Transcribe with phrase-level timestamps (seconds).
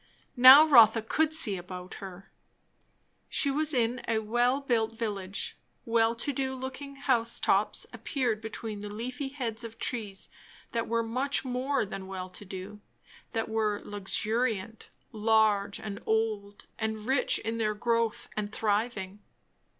[0.35, 2.31] Now Rotha could see about her.
[3.29, 5.59] She was in a well built village.
[5.85, 10.27] Well to do looking house tops appeared between the leafy heads of trees
[10.71, 12.81] that were much more than "well to do";
[13.33, 19.19] that were luxuriant, large, and old, and rich in their growth and thriving.